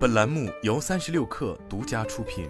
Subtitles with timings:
[0.00, 2.48] 本栏目由三十六氪独家出品。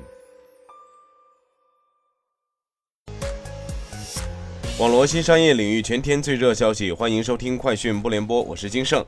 [4.79, 9.05] 网罗新商业领域全天最热消息，欢迎收听快讯不联播，我是金盛。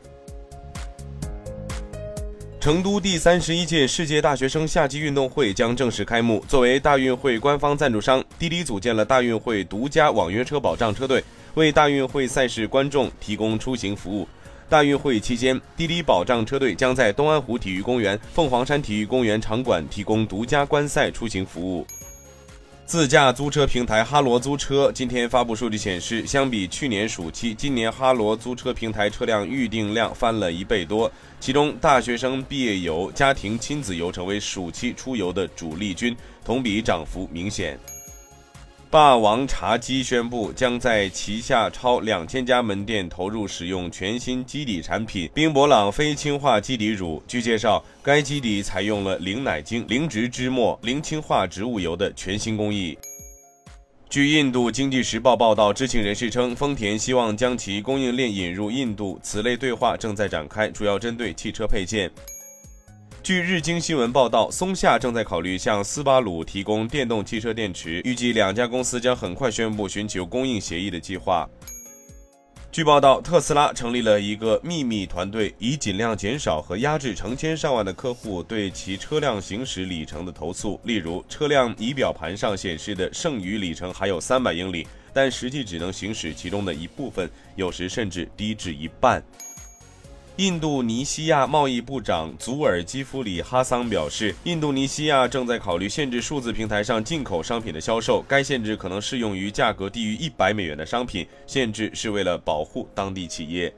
[2.60, 6.44] 成都第三十一届世界大学生夏季运动会将正式开幕。
[6.48, 11.22] 作为大运会官方赞助商，滴滴组建了大运会独家网约车保障车队，
[11.54, 14.26] 为大运会赛事观众提供出行服务。
[14.72, 21.86] 大运会期间，滴滴保障车队将在东安湖体育公园、凤凰山体育公园场馆提供独家观赛出行服务。
[22.86, 37.78] 自驾租车平台哈罗租车今天发布数据显示，相比去年暑期，今年哈罗租车平台车辆预订量翻了一倍多，其中大学生毕业游、家庭亲子游成为暑期出游的主力军，同比涨幅明显。
[38.92, 47.22] 霸王茶姬宣布，将在旗下超两千家门店投入使用全新基底产品——冰博朗非氢化基底乳。
[47.26, 52.98] 据介绍，该基底采用了零奶精、零植脂末、零氢化植物油的全新工艺。
[54.10, 62.10] 据印度经济时报报道，知情人士称，丰田希望将其供应链引入印度，此类对话正在展开，主要针对汽车配件。
[63.22, 71.48] 据日经新闻报道，松下正在考虑向斯巴鲁提供电动汽车电池，预计两家公司将很快宣布寻求供应协议的计划。
[72.72, 80.80] 据报道，特斯拉成立了一个秘密团队，以尽量减少和压制成千上万的客户对其车辆行驶里程的投诉。
[80.82, 89.22] 例如，车辆仪表盘上显示的剩余里程还有三百英里，但实际只能行驶其中的一部分，有时甚至低至一半。
[90.36, 101.26] 印度尼西亚贸易部长祖尔基夫里哈桑表示，印度尼西亚正在考虑限制数字平台上进口商品的销售，该限制可能适用于价格低于一百美元的商品。
[101.46, 103.72] 限制是为了保护当地企业。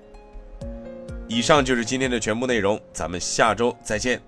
[1.27, 4.23] 以上就是今天的全部内容，咱们下周再见。